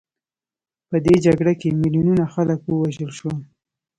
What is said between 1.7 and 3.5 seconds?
میلیونونو خلک ووژل شول.